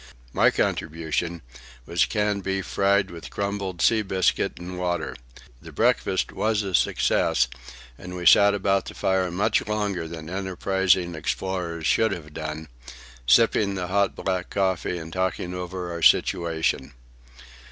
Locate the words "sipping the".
13.27-13.89